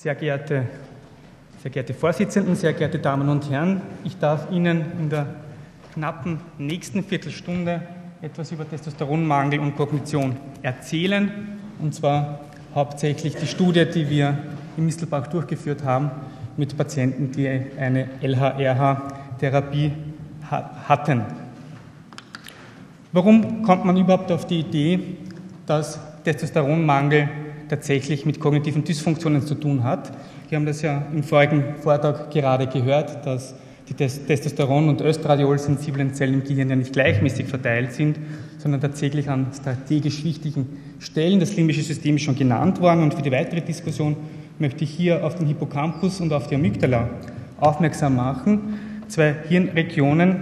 [0.00, 0.62] Sehr geehrte,
[1.60, 5.26] sehr geehrte Vorsitzenden, sehr geehrte Damen und Herren, ich darf Ihnen in der
[5.92, 7.82] knappen nächsten Viertelstunde
[8.22, 12.42] etwas über Testosteronmangel und Kognition erzählen, und zwar
[12.76, 14.38] hauptsächlich die Studie, die wir
[14.76, 16.12] in Mistelbach durchgeführt haben
[16.56, 19.90] mit Patienten, die eine LHRH-Therapie
[20.86, 21.24] hatten.
[23.10, 25.00] Warum kommt man überhaupt auf die Idee,
[25.66, 30.12] dass Testosteronmangel tatsächlich mit kognitiven Dysfunktionen zu tun hat?
[30.48, 33.54] Wir haben das ja im vorigen Vortrag gerade gehört, dass
[33.88, 38.18] die Testosteron- und Östradiol-sensiblen Zellen im Gehirn ja nicht gleichmäßig verteilt sind,
[38.58, 40.66] sondern tatsächlich an strategisch wichtigen
[40.98, 41.40] Stellen.
[41.40, 44.16] Das limbische System ist schon genannt worden und für die weitere Diskussion
[44.58, 47.08] möchte ich hier auf den Hippocampus und auf die Amygdala
[47.58, 48.78] aufmerksam machen.
[49.08, 50.36] Zwei Hirnregionen,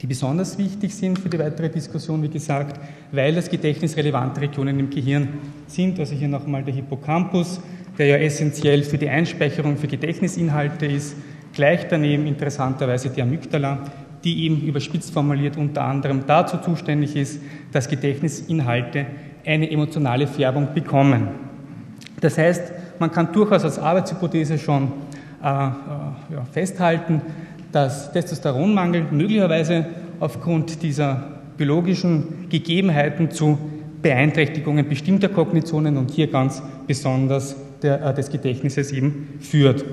[0.00, 2.80] die besonders wichtig sind für die weitere Diskussion, wie gesagt,
[3.10, 5.28] weil das gedächtnisrelevante Regionen im Gehirn
[5.66, 5.98] sind.
[5.98, 7.60] Also hier nochmal der Hippocampus,
[7.98, 11.16] der ja essentiell für die Einspeicherung für Gedächtnisinhalte ist.
[11.52, 13.78] Gleich daneben interessanterweise die Amygdala,
[14.22, 17.40] die eben überspitzt formuliert unter anderem dazu zuständig ist,
[17.72, 19.06] dass Gedächtnisinhalte
[19.44, 21.28] eine emotionale Färbung bekommen.
[22.20, 24.92] Das heißt, man kann durchaus als Arbeitshypothese schon
[25.42, 25.70] äh, äh,
[26.34, 27.22] ja, festhalten,
[27.72, 29.86] dass Testosteronmangel möglicherweise
[30.20, 33.58] aufgrund dieser biologischen Gegebenheiten zu
[34.00, 39.84] Beeinträchtigungen bestimmter Kognitionen und hier ganz besonders der, äh, des Gedächtnisses eben führt.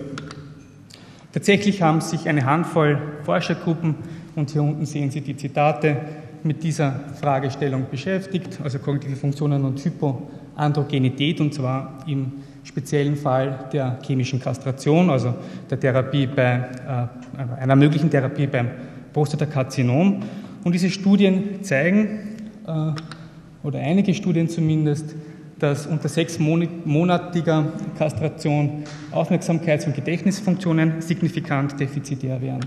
[1.34, 3.96] Tatsächlich haben sich eine Handvoll Forschergruppen,
[4.36, 5.98] und hier unten sehen Sie die Zitate,
[6.44, 12.34] mit dieser Fragestellung beschäftigt, also kognitive Funktionen und Hypoandrogenität, und zwar im
[12.66, 15.34] speziellen Fall der chemischen Kastration, also
[15.70, 16.56] der Therapie bei,
[17.38, 18.70] äh, einer möglichen Therapie beim
[19.14, 20.22] Prostatakarzinom.
[20.64, 22.92] Und diese Studien zeigen, äh,
[23.66, 25.16] oder einige Studien zumindest,
[25.60, 32.66] dass unter sechsmonatiger Kastration Aufmerksamkeits- und Gedächtnisfunktionen signifikant defizitär wären.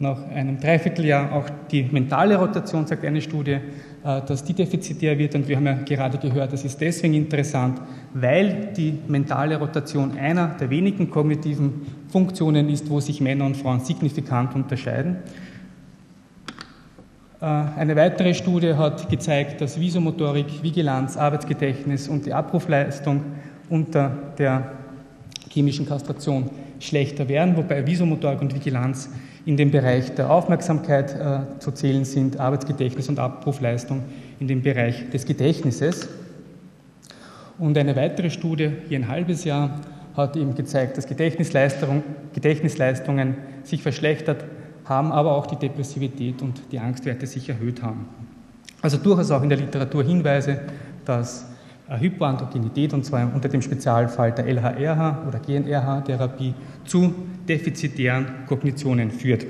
[0.00, 3.58] Nach einem Dreivierteljahr auch die mentale Rotation, sagt eine Studie,
[4.04, 5.36] äh, dass die defizitär wird.
[5.36, 7.80] Und wir haben ja gerade gehört, das ist deswegen interessant,
[8.12, 13.80] weil die mentale Rotation einer der wenigen kognitiven Funktionen ist, wo sich Männer und Frauen
[13.80, 15.18] signifikant unterscheiden.
[17.40, 23.22] Äh, eine weitere Studie hat gezeigt, dass Visomotorik, Vigilanz, Arbeitsgedächtnis und die Abrufleistung
[23.68, 24.72] unter der
[25.50, 29.08] chemischen Kastration schlechter werden, wobei Visomotorik und Vigilanz
[29.46, 34.02] in dem Bereich der Aufmerksamkeit äh, zu zählen sind, Arbeitsgedächtnis und Abrufleistung
[34.40, 36.08] in dem Bereich des Gedächtnisses.
[37.58, 39.80] Und eine weitere Studie, hier ein halbes Jahr,
[40.16, 44.44] hat eben gezeigt, dass Gedächtnisleistung, Gedächtnisleistungen sich verschlechtert
[44.84, 48.08] haben, aber auch die Depressivität und die Angstwerte sich erhöht haben.
[48.80, 50.60] Also durchaus auch in der Literatur Hinweise,
[51.04, 51.46] dass
[51.88, 57.14] Hypoandrogenität, und zwar unter dem Spezialfall der LHRH oder GNRH-Therapie, zu
[57.46, 59.46] defizitären Kognitionen führt.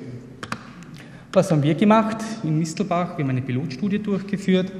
[1.32, 3.16] Was haben wir gemacht in Mistelbach?
[3.16, 4.72] Wir haben eine Pilotstudie durchgeführt.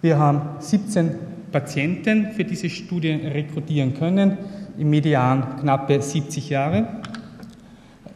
[0.00, 1.10] Wir haben 17
[1.50, 4.38] Patienten für diese Studie rekrutieren können,
[4.78, 6.86] im Median knappe 70 Jahre.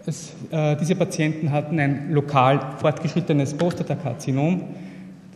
[0.04, 4.62] Es, äh, diese Patienten hatten ein lokal fortgeschrittenes Prostatakarzinom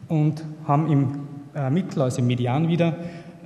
[0.09, 1.26] und haben im äh,
[1.71, 2.97] Mittel, also im Median wieder,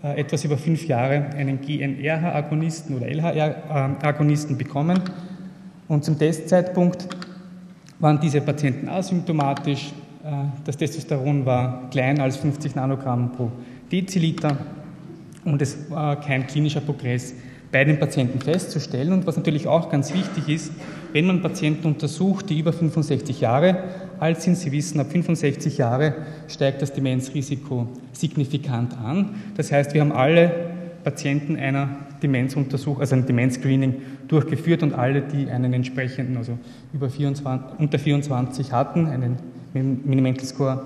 [0.03, 4.98] äh, etwas über fünf Jahre einen GNRH-Agonisten oder LHR-Agonisten bekommen.
[5.88, 7.09] Und zum Testzeitpunkt
[7.98, 9.93] waren diese Patienten asymptomatisch.
[10.25, 10.31] Äh,
[10.65, 13.50] das Testosteron war kleiner als 50 Nanogramm pro
[13.93, 14.56] Deziliter
[15.44, 17.34] und es war kein klinischer Progress
[17.72, 19.12] bei den Patienten festzustellen.
[19.12, 20.72] Und was natürlich auch ganz wichtig ist,
[21.12, 23.84] wenn man Patienten untersucht, die über 65 Jahre
[24.19, 26.14] alt sind, Sie wissen, ab 65 Jahre
[26.48, 29.36] steigt das Demenzrisiko signifikant an.
[29.56, 30.53] Das heißt, wir haben alle
[31.04, 31.88] Patienten einer
[32.22, 33.94] Demenzuntersuchung, also ein Demenzscreening
[34.28, 36.59] durchgeführt und alle, die einen entsprechenden, also
[36.92, 39.38] über 24, unter 24 hatten, einen
[39.72, 40.82] Minimental Score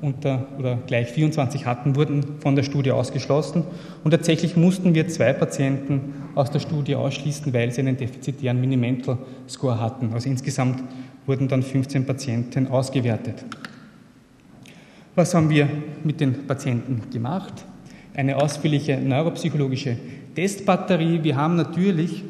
[0.00, 3.64] unter oder gleich 24 hatten, wurden von der Studie ausgeschlossen.
[4.04, 9.18] Und tatsächlich mussten wir zwei Patienten aus der Studie ausschließen, weil sie einen defizitären Minimental
[9.48, 10.12] Score hatten.
[10.12, 10.82] Also insgesamt
[11.26, 13.44] wurden dann 15 Patienten ausgewertet.
[15.14, 15.68] Was haben wir
[16.04, 17.64] mit den Patienten gemacht?
[18.14, 19.96] Eine ausführliche neuropsychologische
[20.34, 21.24] Testbatterie.
[21.24, 22.22] Wir haben natürlich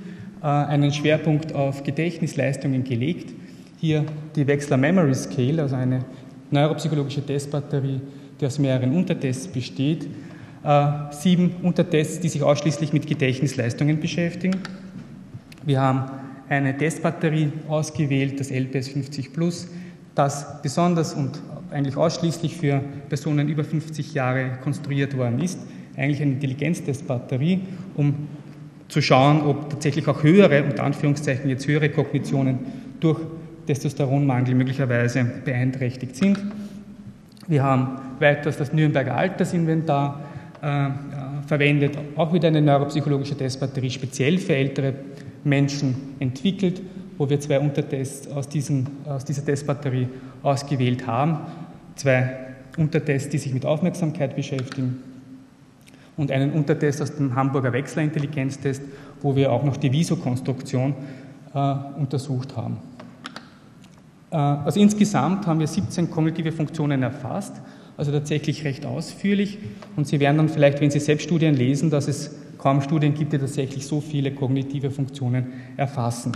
[0.43, 3.35] äh, einen Schwerpunkt auf Gedächtnisleistungen gelegt.
[3.79, 6.05] Hier die Wechsler Memory Scale, also eine
[6.51, 8.01] neuropsychologische Testbatterie,
[8.41, 10.07] die aus mehreren Untertests besteht.
[10.65, 14.57] Äh, sieben Untertests, die sich ausschließlich mit Gedächtnisleistungen beschäftigen.
[15.65, 16.11] Wir haben
[16.49, 19.69] eine Testbatterie ausgewählt, das LPS 50 Plus,
[20.15, 21.41] das besonders und
[21.71, 25.61] eigentlich ausschließlich für Personen über 50 Jahre konstruiert worden ist.
[25.97, 27.61] Eigentlich eine Intelligenztestbatterie,
[27.97, 28.29] um
[28.89, 32.59] zu schauen, ob tatsächlich auch höhere, unter Anführungszeichen jetzt höhere Kognitionen
[33.01, 33.21] durch
[33.69, 36.39] Testosteronmangel möglicherweise beeinträchtigt sind.
[37.47, 40.21] Wir haben weiters das Nürnberger Altersinventar
[40.63, 40.89] äh,
[41.47, 44.95] verwendet, auch wieder eine neuropsychologische Testbatterie speziell für ältere
[45.45, 46.81] Menschen entwickelt,
[47.19, 50.09] wo wir zwei Untertests aus, diesen, aus dieser Testbatterie
[50.43, 51.39] ausgewählt haben.
[51.95, 52.37] Zwei
[52.79, 55.03] Untertests, die sich mit Aufmerksamkeit beschäftigen
[56.17, 58.83] und einen Untertest aus dem Hamburger Wechserintelligenztest,
[59.21, 60.95] wo wir auch noch die Visokonstruktion
[61.55, 62.79] äh, untersucht haben.
[64.31, 67.55] Äh, also insgesamt haben wir 17 kognitive Funktionen erfasst,
[67.97, 69.59] also tatsächlich recht ausführlich.
[69.97, 73.39] Und Sie werden dann vielleicht, wenn Sie Selbststudien lesen, dass es kaum Studien gibt, die
[73.39, 76.33] tatsächlich so viele kognitive Funktionen erfassen.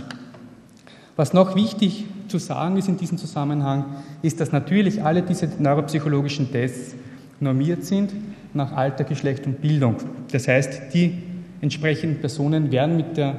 [1.15, 3.85] Was noch wichtig zu sagen ist in diesem Zusammenhang,
[4.23, 6.95] ist, dass natürlich alle diese neuropsychologischen Tests
[7.39, 8.11] normiert sind
[8.53, 9.97] nach Alter, Geschlecht und Bildung.
[10.31, 11.13] Das heißt, die
[11.61, 13.35] entsprechenden Personen werden mit der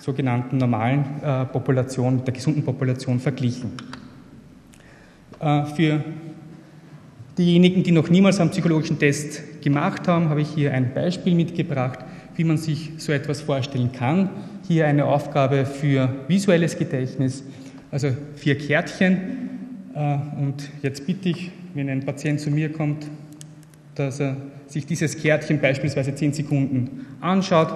[0.00, 3.72] sogenannten normalen äh, Population, mit der gesunden Population verglichen.
[5.38, 6.04] Äh, für
[7.36, 12.00] diejenigen, die noch niemals einen psychologischen Test gemacht haben, habe ich hier ein Beispiel mitgebracht,
[12.34, 14.30] wie man sich so etwas vorstellen kann.
[14.66, 17.44] Hier eine Aufgabe für visuelles Gedächtnis,
[17.90, 19.18] also vier Kärtchen.
[19.94, 23.06] Äh, und jetzt bitte ich, wenn ein Patient zu mir kommt,
[23.94, 24.36] dass er
[24.66, 27.68] sich dieses Kärtchen beispielsweise zehn Sekunden anschaut,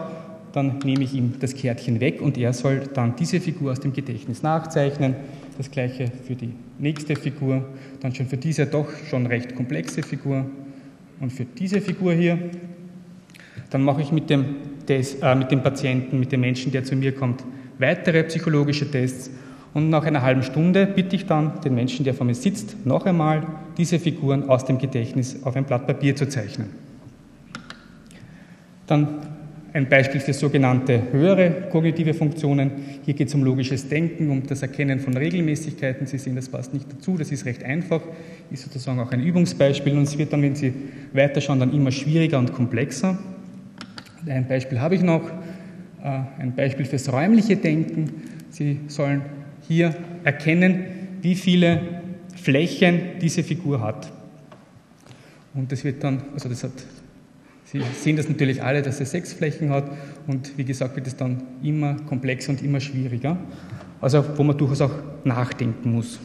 [0.54, 3.92] dann nehme ich ihm das Kärtchen weg und er soll dann diese Figur aus dem
[3.92, 5.16] Gedächtnis nachzeichnen.
[5.58, 7.64] Das gleiche für die nächste Figur,
[8.00, 10.46] dann schon für diese doch schon recht komplexe Figur
[11.18, 12.38] und für diese Figur hier.
[13.70, 14.44] Dann mache ich mit dem,
[14.86, 17.42] Test, äh, mit dem Patienten, mit dem Menschen, der zu mir kommt,
[17.80, 19.30] weitere psychologische Tests
[19.72, 23.06] und nach einer halben Stunde bitte ich dann den Menschen, der vor mir sitzt, noch
[23.06, 23.44] einmal
[23.76, 26.68] diese Figuren aus dem Gedächtnis auf ein Blatt Papier zu zeichnen.
[28.86, 29.23] Dann
[29.74, 32.70] ein Beispiel für sogenannte höhere kognitive Funktionen.
[33.04, 36.06] Hier geht es um logisches Denken, um das Erkennen von Regelmäßigkeiten.
[36.06, 38.00] Sie sehen, das passt nicht dazu, das ist recht einfach,
[38.52, 40.72] ist sozusagen auch ein Übungsbeispiel und es wird dann, wenn Sie
[41.12, 43.18] weiterschauen, dann immer schwieriger und komplexer.
[44.26, 45.28] Ein Beispiel habe ich noch,
[46.04, 48.22] äh, ein Beispiel fürs räumliche Denken.
[48.50, 49.22] Sie sollen
[49.66, 49.92] hier
[50.22, 50.84] erkennen,
[51.20, 51.80] wie viele
[52.36, 54.12] Flächen diese Figur hat.
[55.52, 56.72] Und das wird dann, also das hat,
[57.74, 59.90] Sie sehen das natürlich alle, dass er sechs Flächen hat
[60.28, 63.36] und wie gesagt wird es dann immer komplexer und immer schwieriger,
[64.00, 64.92] also wo man durchaus auch
[65.24, 66.20] nachdenken muss.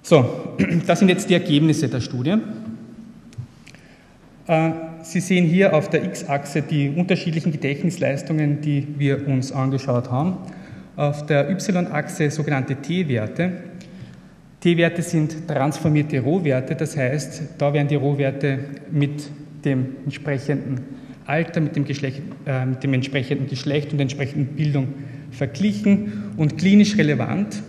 [0.00, 0.56] So,
[0.86, 2.36] das sind jetzt die Ergebnisse der Studie.
[4.46, 4.70] Äh,
[5.02, 10.38] Sie sehen hier auf der x-Achse die unterschiedlichen Gedächtnisleistungen, die wir uns angeschaut haben
[10.96, 13.52] auf der y-Achse sogenannte T-Werte.
[14.60, 18.58] T-Werte sind transformierte Rohwerte, das heißt, da werden die Rohwerte
[18.90, 19.30] mit
[19.64, 20.80] dem entsprechenden
[21.26, 24.88] Alter, mit dem, Geschlecht, äh, mit dem entsprechenden Geschlecht und der entsprechenden Bildung
[25.30, 27.62] verglichen und klinisch relevant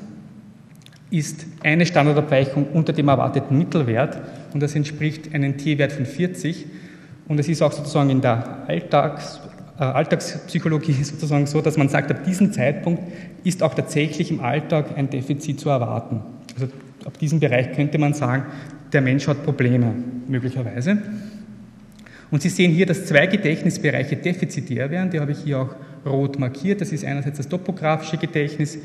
[1.11, 4.21] ist eine Standardabweichung unter dem erwarteten Mittelwert
[4.53, 6.67] und das entspricht einem T-Wert von 40
[7.27, 9.39] und es ist auch sozusagen in der Alltags-
[9.79, 13.01] äh, Alltagspsychologie sozusagen so, dass man sagt, ab diesem Zeitpunkt
[13.43, 16.21] ist auch tatsächlich im Alltag ein Defizit zu erwarten.
[16.53, 16.67] Also
[17.05, 18.43] ab diesem Bereich könnte man sagen,
[18.91, 19.93] der Mensch hat Probleme
[20.27, 20.97] möglicherweise.
[22.31, 26.37] Und Sie sehen hier, dass zwei Gedächtnisbereiche defizitär wären, die habe ich hier auch rot
[26.39, 26.81] markiert.
[26.81, 28.77] Das ist einerseits das topografische Gedächtnis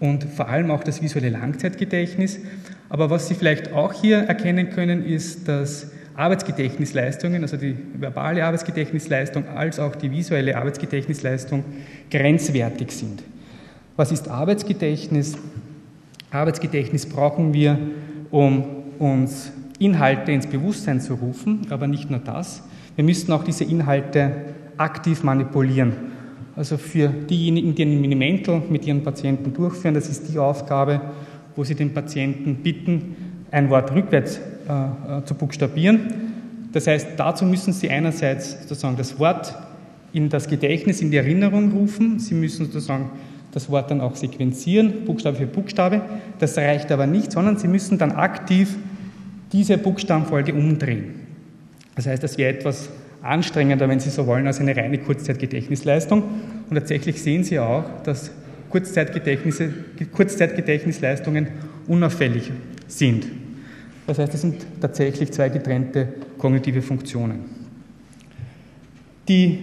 [0.00, 2.40] und vor allem auch das visuelle Langzeitgedächtnis.
[2.88, 9.46] Aber was Sie vielleicht auch hier erkennen können, ist, dass Arbeitsgedächtnisleistungen, also die verbale Arbeitsgedächtnisleistung
[9.48, 11.64] als auch die visuelle Arbeitsgedächtnisleistung
[12.10, 13.22] grenzwertig sind.
[13.96, 15.36] Was ist Arbeitsgedächtnis?
[16.30, 17.78] Arbeitsgedächtnis brauchen wir,
[18.30, 18.64] um
[18.98, 22.62] uns Inhalte ins Bewusstsein zu rufen, aber nicht nur das.
[23.00, 24.30] Wir müssten auch diese Inhalte
[24.76, 25.94] aktiv manipulieren.
[26.54, 31.00] Also für diejenigen, die ein Minimental mit ihren Patienten durchführen, das ist die Aufgabe,
[31.56, 33.16] wo sie den Patienten bitten,
[33.50, 34.38] ein Wort rückwärts
[34.68, 36.12] äh, äh, zu buchstabieren.
[36.74, 39.54] Das heißt, dazu müssen Sie einerseits sozusagen das Wort
[40.12, 42.18] in das Gedächtnis, in die Erinnerung rufen.
[42.18, 43.12] Sie müssen sozusagen
[43.52, 46.02] das Wort dann auch sequenzieren, Buchstabe für Buchstabe.
[46.38, 48.76] Das reicht aber nicht, sondern Sie müssen dann aktiv
[49.52, 51.19] diese Buchstabenfolge umdrehen.
[51.96, 52.88] Das heißt, das wäre etwas
[53.22, 56.22] anstrengender, wenn Sie so wollen, als eine reine Kurzzeitgedächtnisleistung.
[56.68, 58.30] Und tatsächlich sehen Sie auch, dass
[58.70, 59.72] Kurzzeitgedächtnisse,
[60.12, 61.48] Kurzzeitgedächtnisleistungen
[61.88, 62.50] unauffällig
[62.86, 63.26] sind.
[64.06, 67.44] Das heißt, es sind tatsächlich zwei getrennte kognitive Funktionen.
[69.28, 69.58] Die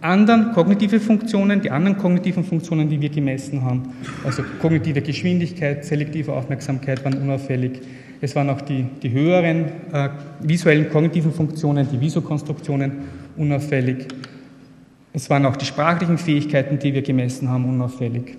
[0.00, 3.92] anderen kognitive Funktionen, die anderen kognitiven Funktionen, die wir gemessen haben,
[4.24, 7.80] also kognitive Geschwindigkeit, selektive Aufmerksamkeit waren unauffällig.
[8.20, 10.08] Es waren auch die, die höheren äh,
[10.40, 12.92] visuellen kognitiven Funktionen, die Visokonstruktionen
[13.36, 14.08] unauffällig.
[15.12, 18.36] Es waren auch die sprachlichen Fähigkeiten, die wir gemessen haben, unauffällig.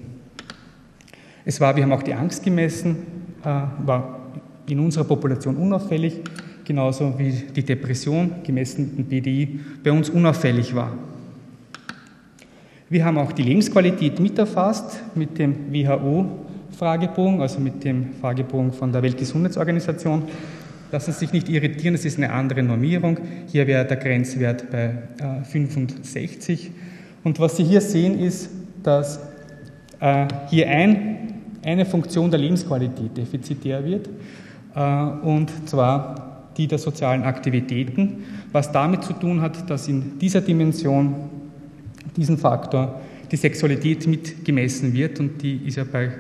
[1.45, 2.97] Es war, wir haben auch die Angst gemessen,
[3.43, 3.45] äh,
[3.85, 4.19] war
[4.67, 6.19] in unserer Population unauffällig,
[6.65, 10.91] genauso wie die Depression, gemessen mit dem BDI, bei uns unauffällig war.
[12.89, 15.71] Wir haben auch die Lebensqualität mit erfasst mit dem
[16.77, 20.23] WHO-Fragebogen, also mit dem Fragebogen von der Weltgesundheitsorganisation.
[20.91, 23.19] Lassen Sie sich nicht irritieren, es ist eine andere Normierung.
[23.47, 24.93] Hier wäre der Grenzwert bei
[25.43, 26.67] 65.
[26.67, 26.71] Äh,
[27.23, 28.49] Und was Sie hier sehen, ist,
[28.83, 29.19] dass
[29.99, 34.07] äh, hier ein, eine Funktion der Lebensqualität defizitär wird,
[34.75, 40.41] äh, und zwar die der sozialen Aktivitäten, was damit zu tun hat, dass in dieser
[40.41, 41.15] Dimension,
[42.15, 46.11] diesen Faktor, die Sexualität mit gemessen wird und die ist ja bei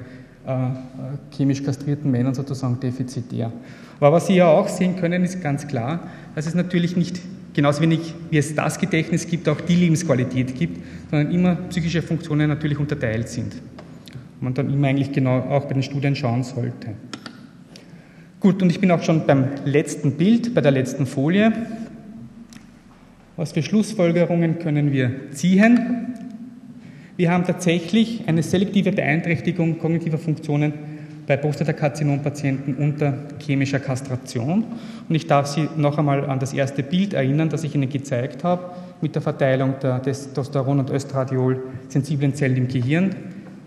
[1.31, 3.51] chemisch kastrierten Männern sozusagen defizitär.
[3.99, 7.19] Aber was Sie ja auch sehen können, ist ganz klar, dass es natürlich nicht
[7.53, 12.47] genauso wenig wie es das Gedächtnis gibt, auch die Lebensqualität gibt, sondern immer psychische Funktionen
[12.47, 13.55] natürlich unterteilt sind.
[14.39, 16.89] Man dann immer eigentlich genau auch bei den Studien schauen sollte.
[18.39, 21.51] Gut, und ich bin auch schon beim letzten Bild, bei der letzten Folie.
[23.35, 26.13] Was für Schlussfolgerungen können wir ziehen?
[27.17, 30.71] Wir haben tatsächlich eine selektive Beeinträchtigung kognitiver Funktionen
[31.25, 34.63] bei Prostatakarzinom-Patienten unter chemischer Kastration.
[35.09, 38.43] Und ich darf Sie noch einmal an das erste Bild erinnern, das ich Ihnen gezeigt
[38.43, 38.69] habe,
[39.01, 43.15] mit der Verteilung der Testosteron- und Östradiol-sensiblen Zellen im Gehirn,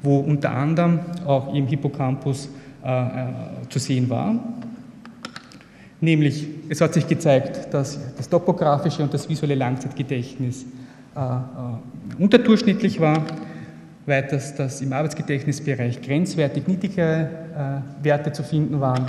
[0.00, 2.50] wo unter anderem auch im Hippocampus
[2.85, 3.09] äh, äh,
[3.69, 4.37] zu sehen war.
[6.00, 10.66] Nämlich, es hat sich gezeigt, dass das topografische und das visuelle Langzeitgedächtnis
[12.18, 13.24] unterdurchschnittlich war
[14.06, 19.06] weiters, dass im Arbeitsgedächtnisbereich grenzwertig niedrigere äh, Werte zu finden waren.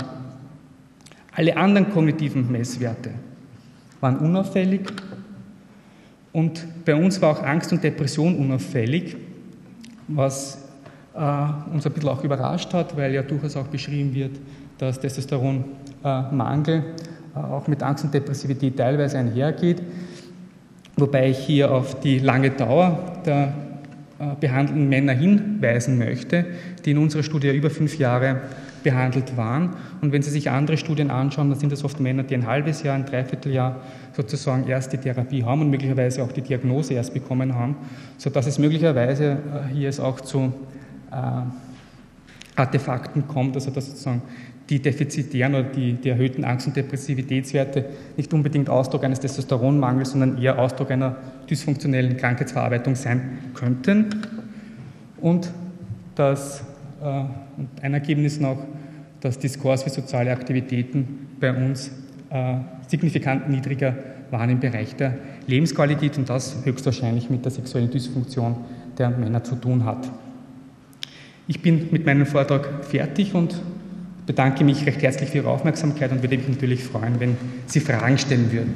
[1.34, 3.10] Alle anderen kognitiven Messwerte
[4.00, 4.82] waren unauffällig
[6.32, 9.16] und bei uns war auch Angst und Depression unauffällig,
[10.08, 10.58] was
[11.14, 11.18] äh,
[11.72, 14.38] uns ein bisschen auch überrascht hat, weil ja durchaus auch beschrieben wird,
[14.78, 16.82] dass Testosteronmangel
[17.34, 19.82] äh, auch mit Angst und Depressivität teilweise einhergeht.
[20.96, 23.54] Wobei ich hier auf die lange Dauer der
[24.18, 26.44] äh, behandelten Männer hinweisen möchte,
[26.84, 28.42] die in unserer Studie über fünf Jahre
[28.82, 29.70] behandelt waren.
[30.00, 32.82] Und wenn Sie sich andere Studien anschauen, dann sind das oft Männer, die ein halbes
[32.82, 33.80] Jahr, ein Dreivierteljahr
[34.12, 37.76] sozusagen erst die Therapie haben und möglicherweise auch die Diagnose erst bekommen haben,
[38.18, 39.38] sodass es möglicherweise
[39.70, 40.52] äh, hier es auch zu
[41.10, 41.16] äh,
[42.54, 44.22] Artefakten kommt, also dass sozusagen
[44.72, 47.84] die defizitären oder die, die erhöhten Angst- und Depressivitätswerte
[48.16, 51.16] nicht unbedingt Ausdruck eines Testosteronmangels, sondern eher Ausdruck einer
[51.50, 54.06] dysfunktionellen Krankheitsverarbeitung sein könnten.
[55.20, 55.52] Und
[56.14, 56.64] das,
[57.02, 57.24] äh,
[57.82, 58.64] ein Ergebnis noch,
[59.20, 61.90] dass die Scores für soziale Aktivitäten bei uns
[62.30, 62.54] äh,
[62.88, 63.94] signifikant niedriger
[64.30, 68.56] waren im Bereich der Lebensqualität und das höchstwahrscheinlich mit der sexuellen Dysfunktion
[68.96, 70.10] der Männer zu tun hat.
[71.46, 73.60] Ich bin mit meinem Vortrag fertig und
[74.32, 77.36] bedanke mich recht herzlich für Ihre Aufmerksamkeit und würde mich natürlich freuen, wenn
[77.66, 78.74] Sie Fragen stellen würden.